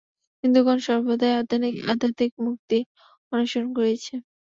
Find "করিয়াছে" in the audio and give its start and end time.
3.75-4.13